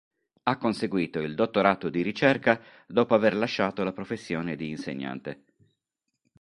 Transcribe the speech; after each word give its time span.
Ha 0.41 0.57
conseguito 0.57 1.19
il 1.19 1.35
dottorato 1.35 1.87
di 1.91 2.01
ricerca 2.01 2.59
dopo 2.87 3.13
aver 3.13 3.35
lasciato 3.35 3.83
la 3.83 3.91
professione 3.93 4.55
di 4.55 4.67
insegnante. 4.67 5.43